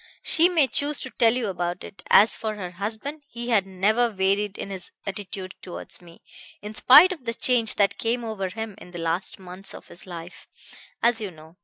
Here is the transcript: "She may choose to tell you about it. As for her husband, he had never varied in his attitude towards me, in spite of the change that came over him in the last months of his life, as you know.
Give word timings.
"She 0.23 0.49
may 0.49 0.67
choose 0.67 0.99
to 1.01 1.11
tell 1.11 1.35
you 1.35 1.47
about 1.47 1.83
it. 1.83 2.01
As 2.09 2.35
for 2.35 2.55
her 2.55 2.71
husband, 2.71 3.21
he 3.29 3.49
had 3.49 3.67
never 3.67 4.09
varied 4.09 4.57
in 4.57 4.71
his 4.71 4.89
attitude 5.05 5.53
towards 5.61 6.01
me, 6.01 6.23
in 6.59 6.73
spite 6.73 7.11
of 7.11 7.25
the 7.25 7.35
change 7.35 7.75
that 7.75 7.99
came 7.99 8.23
over 8.25 8.49
him 8.49 8.73
in 8.79 8.89
the 8.89 8.97
last 8.97 9.37
months 9.37 9.75
of 9.75 9.89
his 9.89 10.07
life, 10.07 10.47
as 11.03 11.21
you 11.21 11.29
know. 11.29 11.57